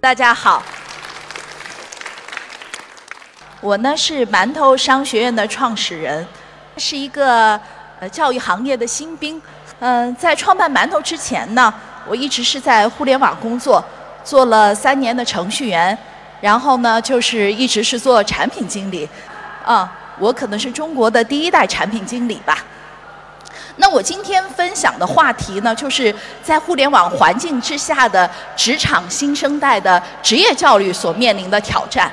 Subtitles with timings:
[0.00, 0.62] 大家好，
[3.60, 6.24] 我呢是馒头商学院的创始人，
[6.76, 7.60] 是一个
[7.98, 9.42] 呃教育行业的新兵。
[9.80, 11.74] 嗯，在创办馒头之前呢，
[12.06, 13.84] 我一直是在互联网工作，
[14.22, 15.98] 做了三年的程序员，
[16.40, 19.08] 然后呢就是一直是做产品经理。
[19.64, 22.56] 啊，我可能是中国的第一代产品经理吧。
[23.80, 32.12] 那我今天分享的话题呢，就是在互联网环境之下的职场新生代的职业教育所面临的挑战。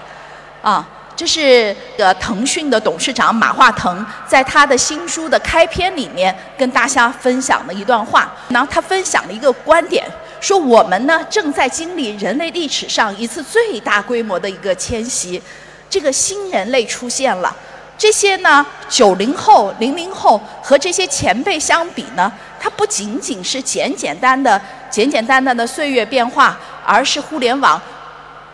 [0.62, 8.32] 啊，这是呃腾讯的董事长马化腾在他的新书的开篇里面跟大家分享的一段话。
[8.50, 10.06] 然后他分享了一个观点，
[10.40, 15.42] 说我们呢正在经历人类历史上一次最大规模的一个迁徙，
[15.90, 17.56] 这个新人类出现了。
[17.98, 27.82] 这些呢，九零后、零零后和这些前辈相比呢，它不仅仅是简简单的、简简单单的岁月变化，而是互联网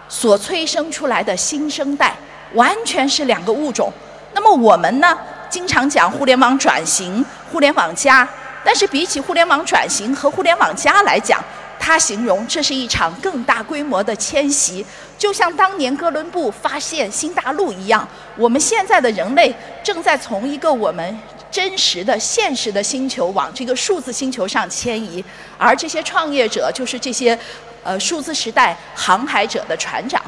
[0.08, 2.16] 所催生出来的新生代，
[2.54, 3.92] 完全是两个物种。
[4.34, 5.18] 那么我们呢，
[5.50, 8.28] 经常讲互联网转型、互联网加，
[8.64, 11.44] 但是比起互联网转型和互联网加来讲，
[11.84, 14.86] 他形容这是一场更大规模的迁徙，
[15.18, 18.08] 就像当年哥伦布发现新大陆一样。
[18.38, 19.52] 我们现在的人类
[19.84, 25.26] 正在从一个我们真实的、现实的星球往这个数字星球上迁移，
[25.58, 27.38] 而这些创业者就是这些
[27.84, 30.22] 呃数字时代航海者的船长。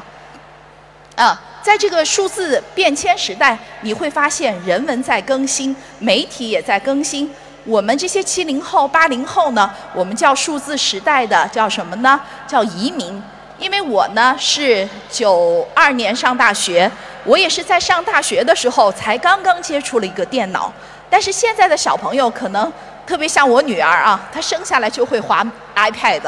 [1.14, 7.30] 啊，在这个数字变迁时代，你会发现人文在更新，媒体也在更新。
[7.64, 12.20] 我们这些七零后、八零后呢，我们叫数字时代的叫什么呢？
[12.46, 13.22] 叫移民。
[13.56, 16.90] 因为我呢是九二年上大学，
[17.24, 20.70] 我也是在上大学的时候才刚刚接触了一个电脑。
[21.08, 22.70] 但是现在的小朋友可能
[23.06, 26.22] 特别像我女儿啊，她生下来就会滑 iPad，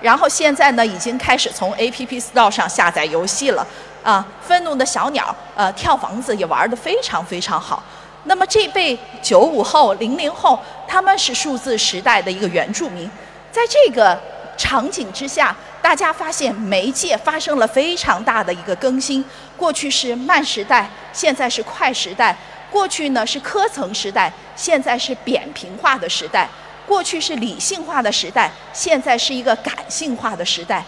[0.00, 3.64] 然后现在呢已经开始从 APP Store 上下载游戏了
[4.02, 4.26] 啊。
[4.40, 7.82] 愤怒的小鸟，呃，跳房子也玩得非常非常好。
[8.24, 13.10] 那么这辈九五后、零零后，他们是数字时代的一个原住民，
[13.50, 14.18] 在这个
[14.56, 19.24] 场景之下，大家发现媒介发生了非常大的一个更新。
[19.56, 22.34] 过去是慢时代，现在是快时代；
[22.70, 26.46] 过去呢是科层时代，现在是扁平化的时代；
[26.86, 30.84] 过去是理性化的时代，现在是一个感性化的时代。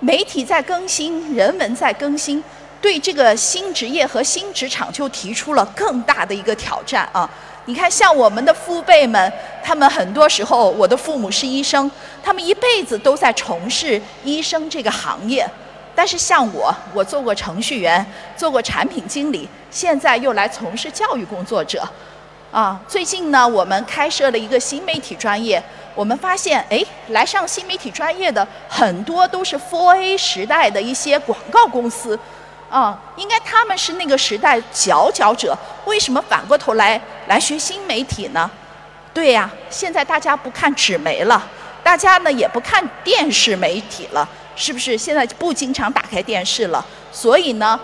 [0.00, 2.42] 媒体在更新，人文在更新。
[2.80, 7.28] 对这个新职业和新职场就提出了更大的一个挑战啊！
[7.64, 9.30] 你看，像我们的父辈们，
[9.62, 11.90] 他们很多时候，我的父母是医生，
[12.22, 15.48] 他们一辈子都在从事医生这个行业。
[15.94, 18.06] 但是像我，我做过程序员，
[18.36, 21.86] 做过产品经理，现在又来从事教育工作者。
[22.50, 25.62] 啊，最近呢，我们开设了一个新媒体专业，
[25.94, 32.18] 我们发现，哎，来上新媒体专业的很多都是 4A 时代的一些广告公司。
[32.70, 35.56] 啊，应该他们是那个时代佼佼者，
[35.86, 38.50] 为什么反过头来来学新媒体呢？
[39.14, 41.42] 对呀，现在大家不看纸媒了，
[41.82, 44.98] 大家呢也不看电视媒体了，是不是？
[44.98, 47.80] 现在不经常打开电视了，所以呢，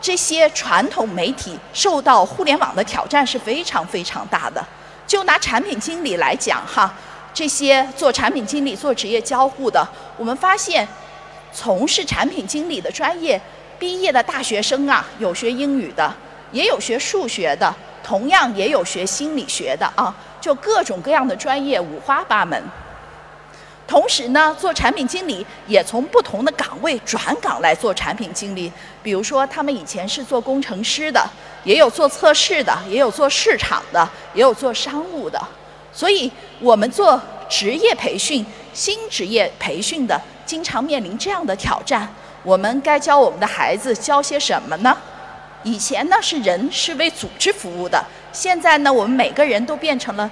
[0.00, 4.64] 这些传统媒体受到互联网的挑战是非常非常大的。
[5.06, 6.92] 就拿产品经理来讲哈，
[7.34, 10.88] 这些做产品经理、做职业交互的，我们发现，
[11.52, 13.38] 从事产品经理的专业。
[13.78, 16.12] 毕业的大学生啊，有学英语的，
[16.52, 22.62] 也有学数学的，同样也有学心理学的啊，就各种各样的专业五花八门。
[23.86, 28.72] 同时呢，做产品经理也从不同的岗位转岗来做产品经理。
[29.02, 31.28] 比如说，他们以前是做工程师的，
[31.64, 35.38] 也有做测试的，也有做市场的，也有做商务的。
[35.92, 42.08] 所以，我们做职业培训、新职业培训的，经常面临这样的挑战。
[42.42, 44.96] 我们该教我们的孩子教些什么呢？
[45.62, 50.28] 以前呢是人是为组织服务的，现在呢我们每个人都变成了，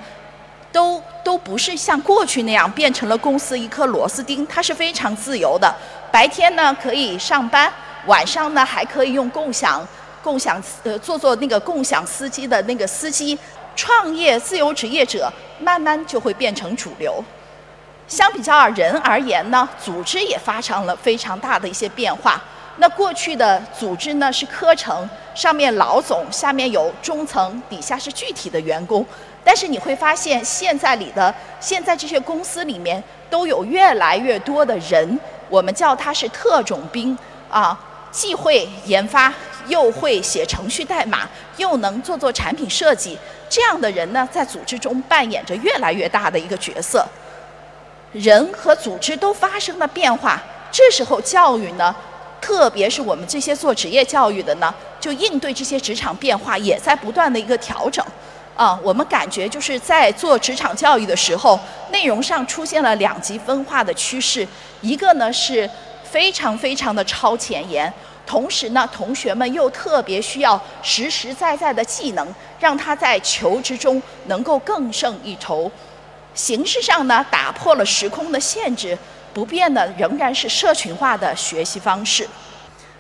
[0.73, 5.73] 都都不是像过去那样变成了公司一颗螺丝钉，它是非常自由的。
[6.11, 7.73] 白天呢可以上班，
[8.07, 9.87] 晚上呢还可以用共享
[10.21, 13.39] 共享呃做做那个共享司机的那个司机。
[13.77, 17.25] 创业自由职业者慢慢就会变成主流。
[18.11, 22.43] 相比较人而言呢，组织也发生了非常大的一些变化。
[22.79, 29.07] 那过去的组织呢是科层，上面老总，下面有中层，底下是具体的员工。
[29.45, 37.17] 但是你会发现，现在里的现在这些公司里面都有越来越多的人，我们叫他是特种兵
[37.49, 37.79] 啊，
[38.11, 39.33] 既会研发，
[39.69, 41.29] 又会写程序代码，
[41.59, 43.17] 又能做做产品设计。
[43.49, 47.07] 这样的人呢，在组织中扮演着越来越大的一个角色。
[48.13, 50.43] 人和组织都发生了变化，
[50.73, 51.95] 这时候教育呢，
[52.41, 58.05] 特别是我们这些做职业教育的呢，就应对这些职场变化，也在不断的一个调整。
[58.57, 61.59] 啊，我们感觉就是在做职场教育的时候，
[61.93, 64.47] 内容上出现了两极分化的趋势，
[64.81, 65.71] 一个呢是
[66.03, 67.91] 非常非常的超前沿。
[68.27, 72.27] 同时呢，同学们又特别需要实实在在的技能，
[72.59, 75.71] 让他在求职中能够更胜一筹。
[76.35, 78.97] 形式上呢，打破了时空的限制，
[79.35, 82.29] 不变的仍然是社群化的学习方式。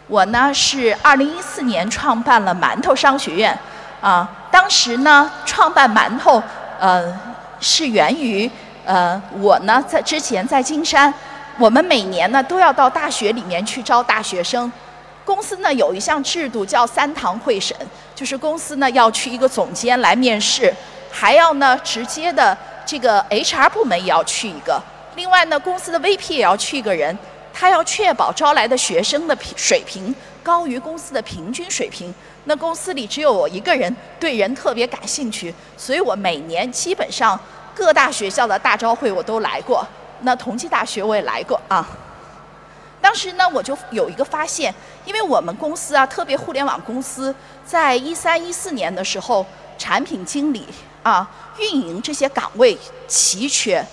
[0.06, 3.56] 我呢是二零一四年创办了馒头商学院，
[4.00, 6.42] 啊，当时呢创办馒头，
[6.80, 7.16] 呃，
[7.60, 8.50] 是源于
[8.84, 11.14] 呃我呢在之前在金山，
[11.58, 14.70] 我们每年呢都要到大学里面去招大学生。
[15.24, 17.76] 公司呢有一项制度叫三堂会审，
[18.16, 20.74] 就是公司呢要去一个总监来面试，
[21.08, 22.56] 还要呢直接的
[22.86, 24.80] 这个 HR 部门也要去一个，
[25.16, 27.16] 另外呢公司的 VP 也要去一个人，
[27.52, 32.12] 他要确保招来的学生的平水平高于公司的平均水平。
[32.44, 37.38] 那公司里只有我一个人对人特别感兴趣，所以我每年基本上
[37.74, 39.86] 各大学校的大招会我都来过，
[40.22, 41.86] 那同济大学我也来过啊。
[43.02, 44.74] 当时呢，我就有一个发现，
[45.04, 47.34] 因为我们公司啊，特别互联网公司，
[47.64, 49.44] 在一三一四年的时候，
[49.78, 50.66] 产品经理
[51.02, 52.76] 啊、运营这些岗位
[53.08, 53.84] 奇缺，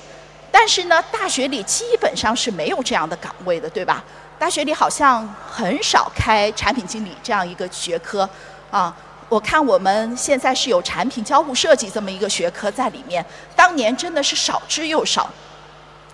[0.52, 4.04] 但是呢，大学里基本上是没有这样的岗位的，对吧？
[4.40, 8.30] 大学里好像很少开产品经理这样一个学科
[8.70, 8.96] 啊。
[9.30, 13.26] 我看我们现在是有产品交互设计这么一个学科在里面，
[13.56, 15.30] 当年真的是少之又少。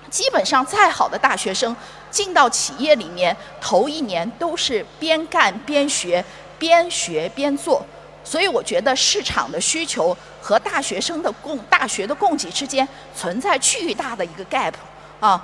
[0.09, 1.75] 基本上再好的大学生
[2.09, 6.23] 进到企业里面，头一年都是边干边学，
[6.57, 7.85] 边学边做。
[8.23, 14.73] 所以我觉得市场的需求和大学生的供大学的供给之间存在巨大的一个 gap
[15.19, 15.43] 啊。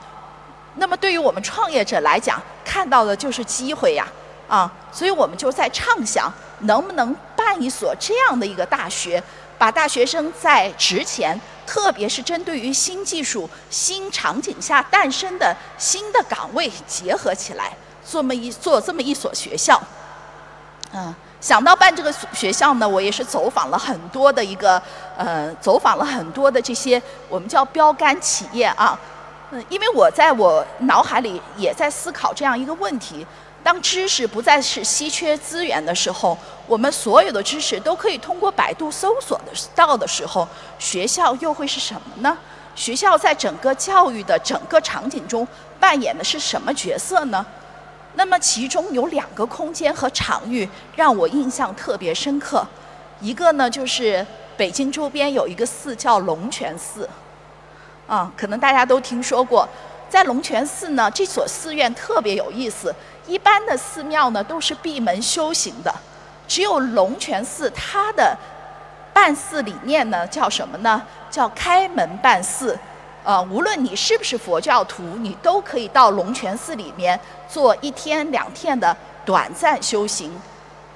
[0.75, 4.07] 那么对于我们创业者来讲，看到的就是机会呀
[4.47, 4.71] 啊。
[4.91, 9.21] 所以我们就在畅想，能不能办一所这样的一个大学，
[9.57, 11.39] 把大学生在职前。
[11.69, 17.71] 特别是针对于新技术、新场景下诞生的新的岗位结合起来，
[18.03, 19.79] 做么一做这么一所学校，
[20.91, 24.81] 嗯，想到办这个学校呢，我也是走访了很多的一个
[25.17, 28.99] 呃，走访了很多的这些我们叫标杆企业啊，
[29.51, 33.25] 嗯，因为我在我脑海里也在思考这样一个问题。
[33.61, 40.47] 当知识不再是稀缺资源的时候，我们所有的知识都可以通过百度搜索的到的时候，
[40.79, 42.37] 学校又会是什么呢？
[42.73, 45.45] 学校在整个教育的整个场景中
[45.77, 47.45] 扮演的是什么角色呢？
[48.15, 52.65] 那么其中有两个空间和场域让我印象特别深刻，
[53.21, 54.25] 一个呢就是
[54.57, 57.07] 北京周边有一个寺叫龙泉寺，
[58.07, 59.67] 啊，可能大家都听说过，
[60.09, 62.93] 在龙泉寺呢，这所寺院特别有意思。
[63.27, 65.93] 一般的寺庙呢都是闭门修行的，
[66.47, 68.35] 只有龙泉寺它的
[69.13, 71.01] 办寺理念呢叫什么呢？
[71.29, 72.77] 叫开门办寺。
[73.29, 80.35] 呃，无论你是不是佛教徒，你都可以到龙泉寺里面做一天两天的短暂修行。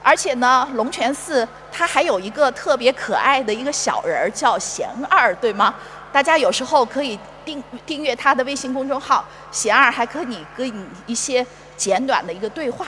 [0.01, 5.75] 而且呢，龙泉寺它还有一个特别可爱的一个小人儿叫贤二，对吗？
[6.11, 11.45] 大家有时候可以订订阅他的微信公众号，贤二还可以跟你一些。
[11.77, 12.87] 简短的一个对话，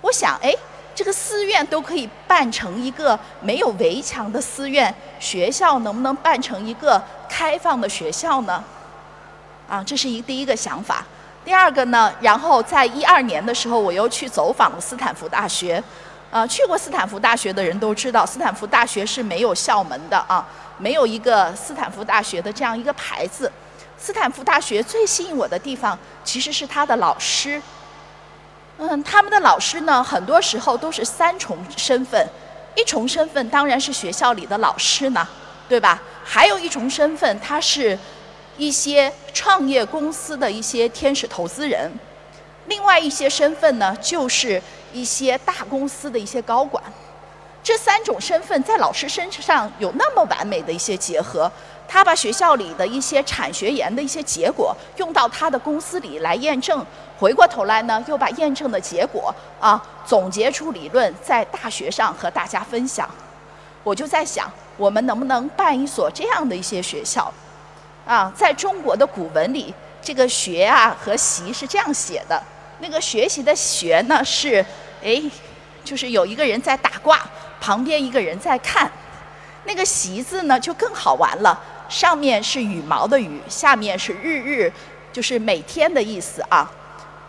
[0.00, 0.52] 我想，哎，
[0.96, 8.64] 这个寺院都可以办成一个没有围墙的寺院，学校能不能办成一个开放的学校呢？
[9.68, 11.04] 啊，这是一第一个想法。
[11.44, 15.84] 第二个呢，然后在一二年的时候，我又去走访了斯坦福大学。
[16.30, 20.44] 呃，去过斯坦福大学的人都知道，斯坦福大学是没有校门的啊，
[20.78, 23.52] 没有一个斯坦福大学的这样一个牌子。
[23.98, 27.60] 斯坦福大学最吸引我的地方，其实是他的老师。
[28.78, 32.28] 嗯，他们的老师呢，很多时候都是三重身份，
[32.76, 35.26] 一重身份当然是学校里的老师呢，
[35.68, 36.02] 对吧？
[36.22, 37.98] 还有一重身份，他是
[38.58, 41.90] 一些创业公司的一些天使投资人。
[42.66, 44.60] 另外一些身份呢，就是
[44.92, 46.82] 一些大公司的一些高管。
[47.62, 51.50] 这三种身份在老师身上有那么完美的一些结合。
[51.88, 56.84] 他把学校里的一些产学研的一些结果用到他的公司里来验证，
[57.18, 63.08] 回过头来呢，又把验证的结果啊总结出理论，在大学上和大家分享。
[63.82, 67.32] 我就在想，我们能不能办一所这样的一些学校？
[68.04, 72.42] 啊，在中国的古文里，这个“学”啊和“习”是这样写的。
[72.80, 74.64] 那个学习的“学”呢，是
[75.02, 75.22] 哎，
[75.84, 77.20] 就是有一个人在打卦，
[77.60, 78.90] 旁边一个人在看。
[79.64, 81.60] 那个“习”字呢，就更好玩了。
[81.88, 84.72] 上面是羽毛的羽，下面是日日，
[85.12, 86.70] 就是每天的意思啊。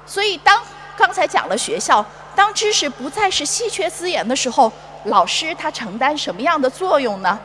[0.06, 0.62] 所以当
[0.98, 2.04] 刚才讲了学校，
[2.36, 4.72] 当知识不再是稀缺资源的时候，
[5.06, 7.40] 老师他承担什么样的作用呢？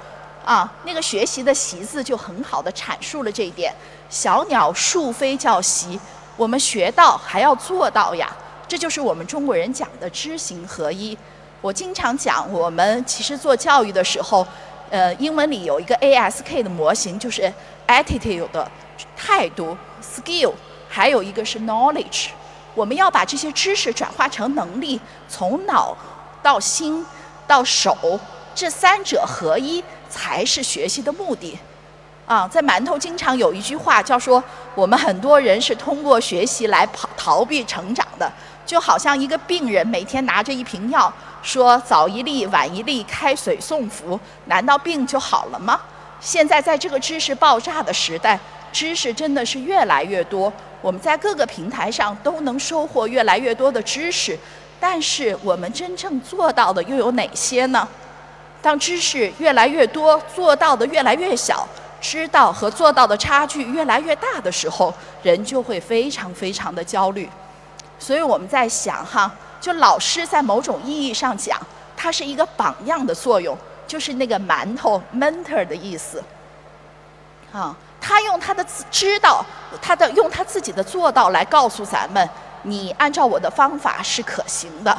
[0.45, 3.73] 啊，那个学习的“习”字就很好的阐述了这一点。
[4.11, 6.00] 小鸟数飞叫习，
[6.37, 8.28] 我们学到还要做到呀。
[8.66, 11.16] 这就是我们中国人讲的知行合一。
[11.61, 14.45] 我经常讲，我们其实做教育的时候，
[14.93, 17.51] 呃，英文里有一个 ASK 的模型，就是
[17.87, 18.71] attitude 的
[19.17, 20.53] 态度，skill，
[20.87, 22.27] 还有一个是 knowledge。
[22.75, 25.97] 我们要把这些知识转化成能力，从脑
[26.43, 27.07] 到心
[27.47, 28.21] 到手，
[28.55, 29.83] 这三者合一。
[30.13, 31.59] 才是学习的目的，
[32.27, 34.45] 啊，在馒头经常有一句话叫说，
[34.75, 38.31] 我们很多人是通过学习来跑逃避成长的，
[38.67, 41.11] 就好像一个病人每天拿着一瓶药，
[41.43, 45.81] 说早一粒晚一粒开水送服，难道病就好了吗？
[46.21, 48.39] 现在在这个知识爆炸的时代，
[48.73, 54.39] 知识真的是越来越多，我们在各个平台上都能收获越来越多的知识，
[54.79, 57.87] 但是我们真正做到的又有哪些呢？
[58.63, 61.67] 当知识越来越多，做到的越来越小，
[62.01, 64.95] 知道和做到的差距越来越大的时候，
[65.25, 67.29] 人就会非常非常的焦虑。
[67.99, 69.29] 所以我们在想哈，
[69.62, 71.57] 就老师在某种意义上讲，
[71.97, 76.21] 他是一个榜样的作用，就是那个馒头 mentor 的意思。
[77.52, 79.45] 啊，他用他的知道，
[79.81, 82.28] 他的用他自己的做到来告诉咱们，
[82.62, 84.99] 你按照我的方法是可行的。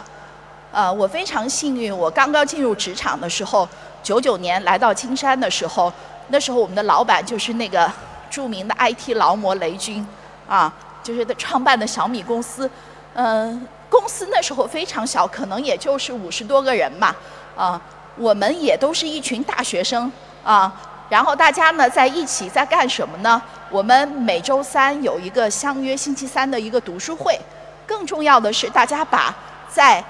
[0.71, 3.67] 呃，我非常幸运，我刚刚进入职场的时候，
[4.01, 5.91] 九九年来到金山的时候，
[6.29, 7.91] 那时候我们的老板就是那个
[8.29, 10.07] 著名的 IT 劳模雷军，
[10.47, 12.69] 啊，就是他创办的小米公司，
[13.13, 17.15] 嗯，公司那时候非常小，可能也就是五十多个人嘛，
[17.55, 17.79] 啊，
[18.17, 20.11] 我们也都是一群大学生，
[20.43, 20.73] 啊，
[21.09, 23.39] 然后大家呢在一起在干什么呢？
[23.69, 27.39] 我们每周三有一个相约星期三的一个读书会，
[27.85, 29.35] 更重要的是大家把
[29.69, 30.03] 在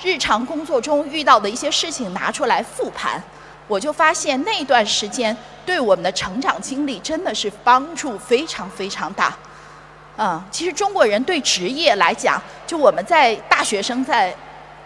[0.00, 3.20] 日常工作中遇到的一些事情拿出来复盘，
[3.66, 5.36] 我就发现那段时间
[5.66, 9.36] 对我们的成长经历真的是帮助非常非常大。
[10.16, 14.34] 嗯，其实中国人对职业来讲，就我们在大学生在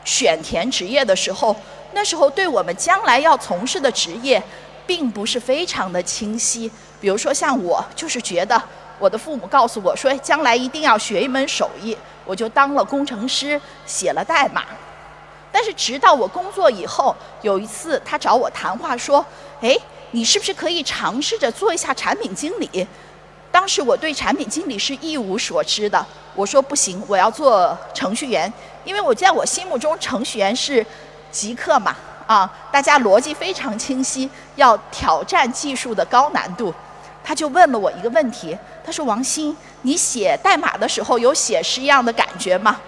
[0.04, 1.54] 选填职业的时候，
[1.92, 4.42] 那时候对我们将来要从事的职业，
[4.86, 6.70] 并不是非常的清晰。
[6.98, 8.60] 比如说像我，就是觉得
[8.98, 11.94] 我的父母告诉我说，将来一定要学一门手艺，
[12.24, 14.64] 我就当了工程师，写了代码。
[15.52, 19.24] 但是直到我工作以后，有一次他找我谈话说
[19.60, 19.76] ：“哎，
[20.12, 22.86] 你是不是可以尝试着做一下产品经理？”
[23.50, 28.52] 当时我对产品经理是一无所知的，我说不行，我要做程序员，
[28.84, 30.84] 因为我在我心目中程序员是
[31.30, 36.72] 极客嘛，啊，大家逻辑非常清晰，要挑战技术的高难度。
[37.24, 42.80] 他就问了我一个问题，他说：“王鑫，你写代码的时候有写诗一样的感觉吗？”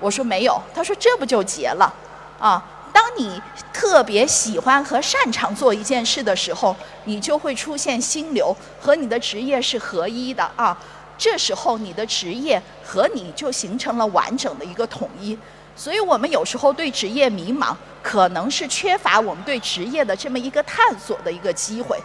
[0.00, 1.92] 我说没有，他说这不就结了，
[2.38, 3.40] 啊，当你
[3.72, 10.76] 特别喜欢和擅长做一件事的时候，你就会出现心流，和你的职业是合一的啊，
[11.16, 15.36] 这时候你的职业和你就形成了完整的一个统一。
[15.74, 21.98] 所以我们有时候对职业迷茫，可能是缺乏我们对职业的这么一个探索的一个机会。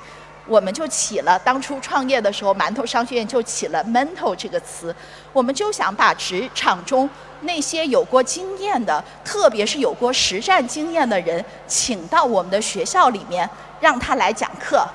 [0.48, 4.96] 我们就起了当初创业的时候，馒头商学院就起了 “mental” 这个词，
[5.34, 7.10] 我们就想把职场中
[7.42, 13.48] 那些有过经验的，特别是有过实战经验的人，请到我们的学校里面，
[13.80, 14.88] 让他来讲课。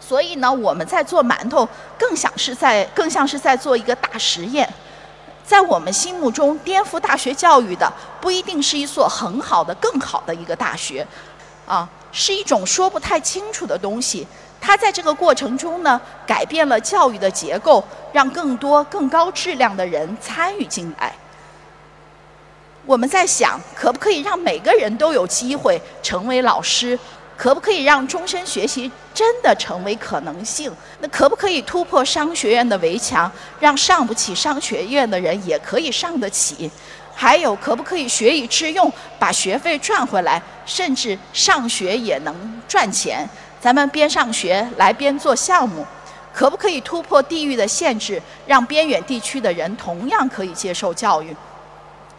[0.00, 1.66] 所以呢，我们在做馒头，
[1.98, 4.68] 更像是在更像是在做一个大实验。
[5.46, 11.06] 在我们心目中，颠覆大学教育的不一定是一所很好的、更好的一个大学，
[11.66, 14.26] 啊，是一种说不太清楚的东西。
[14.66, 21.14] 它在这个过程中呢，改变了教育的结构，让更多更高质量的人参与进来。
[22.86, 26.98] 我们在想，可不可以让每个人都有机会成为老师？
[27.36, 30.72] 可不可以让终身学习真的成为可能性？
[31.00, 33.30] 那可不可以突破商学院的围墙，
[33.60, 36.70] 让上不起商学院的人也可以上得起？
[37.14, 42.34] 还有，可不可以学以致用，把学费赚回来，甚至上学也能
[42.66, 43.28] 赚钱？
[43.64, 45.86] 咱们边上学来边做项目，
[46.34, 51.34] 可不可以突破地域的限制，让边远地区的人同样可以接受教育？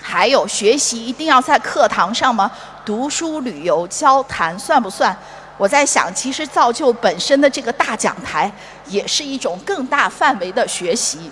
[0.02, 2.52] 还有，学习一定要在课堂上吗？
[2.84, 5.16] 读书、旅游、交谈算不算？
[5.56, 8.52] 我在想，其实造就本身的这个大讲台，
[8.88, 11.30] 也是一种更大范围的学习。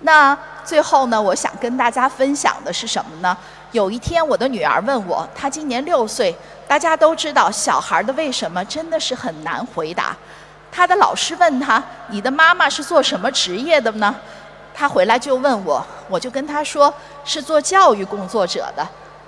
[0.00, 3.36] 那最后呢，我想跟大家分享的是什么呢？
[3.72, 6.34] 有一天，我的女儿问我，她今年六岁。
[6.66, 10.16] 大家都知道，小孩的为什么真的是很难回答。
[10.72, 14.14] 他的老师问他：“你的妈妈是做什么职业的呢？”
[14.74, 16.92] 他回来就问我，我就跟他说
[17.24, 18.84] 是做教育工作者的。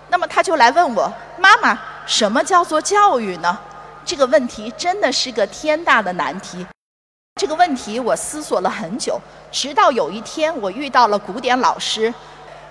[0.08, 3.56] 那么他就来问我，妈妈，什么叫做教育呢？
[4.04, 6.66] 这个问题真的是个天大的难题。
[7.40, 9.20] 这个问题我思索了很久，
[9.52, 12.12] 直到有一天我遇到了古典老师，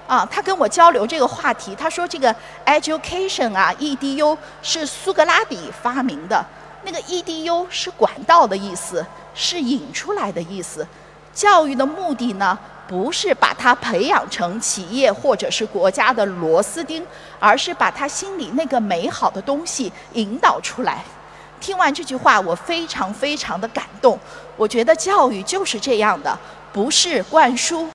[0.08, 2.34] 啊，他跟我交流这个话题，他说这个
[2.66, 6.46] education 啊，edu 是苏格拉底发明的，
[6.84, 10.88] 那个 edu 是管道的意思，是引出来的意思。
[11.34, 12.58] 教育的目的呢，
[12.88, 17.06] 不是把他培养成企业或者是国家的螺丝钉，
[17.40, 21.04] 而是把他心里那个美好的东西引导出来。
[21.60, 24.20] 听完这句话，我非常非常的感动。
[24.56, 26.38] 我觉得教育就是这样的，
[26.72, 27.90] 不是灌输，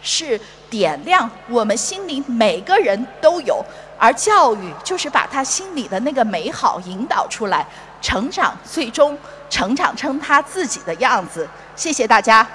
[0.00, 0.40] 是
[0.72, 3.62] 点亮我们心里每个人都有，
[3.98, 7.66] 而教育就是把他心里的那个美好引导出来，
[8.00, 9.18] 成长，最终
[9.50, 11.46] 成长成他自己的样子。
[11.76, 12.46] 谢谢大家。